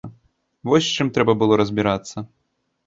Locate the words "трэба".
1.19-1.37